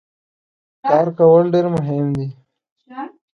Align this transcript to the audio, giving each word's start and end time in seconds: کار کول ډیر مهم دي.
کار 0.89 1.07
کول 1.17 1.43
ډیر 1.53 1.65
مهم 1.75 2.05
دي. 2.17 2.27